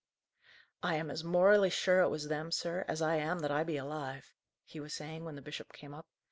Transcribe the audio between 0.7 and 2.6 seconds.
"I am as morally sure it was them,